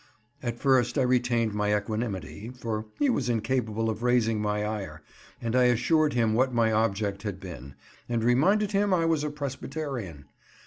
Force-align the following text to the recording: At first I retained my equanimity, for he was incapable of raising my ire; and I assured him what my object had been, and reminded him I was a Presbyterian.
At 0.41 0.57
first 0.57 0.97
I 0.97 1.03
retained 1.03 1.53
my 1.53 1.77
equanimity, 1.77 2.49
for 2.49 2.87
he 2.97 3.07
was 3.07 3.29
incapable 3.29 3.87
of 3.87 4.01
raising 4.01 4.41
my 4.41 4.65
ire; 4.65 5.03
and 5.39 5.55
I 5.55 5.65
assured 5.65 6.13
him 6.13 6.33
what 6.33 6.51
my 6.51 6.71
object 6.71 7.21
had 7.21 7.39
been, 7.39 7.75
and 8.09 8.23
reminded 8.23 8.71
him 8.71 8.95
I 8.95 9.05
was 9.05 9.23
a 9.23 9.29
Presbyterian. 9.29 10.25